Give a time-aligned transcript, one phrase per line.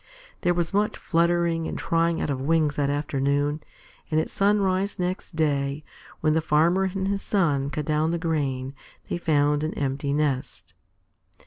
[0.41, 3.61] There was much fluttering and trying out of wings that afternoon,
[4.09, 5.83] and at sunrise next day,
[6.21, 8.73] when the Farmer and his son cut down the grain,
[9.11, 10.73] they found an empty nest.